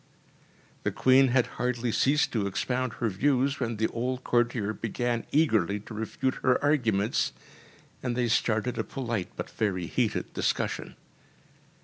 ‚ÄĚ 0.01 0.81
The 0.83 0.91
Queen 0.93 1.27
had 1.27 1.45
hardly 1.45 1.91
ceased 1.91 2.31
to 2.31 2.47
expound 2.47 2.93
her 2.93 3.07
views, 3.09 3.59
when 3.59 3.77
the 3.77 3.85
old 3.89 4.23
courtier 4.23 4.73
began 4.73 5.27
eagerly 5.31 5.79
to 5.81 5.93
refute 5.93 6.39
her 6.41 6.59
arguments, 6.63 7.33
and 8.01 8.15
they 8.17 8.27
started 8.27 8.79
a 8.79 8.83
polite 8.83 9.29
but 9.35 9.51
very 9.51 9.85
heated 9.85 10.33
discussion. 10.33 10.95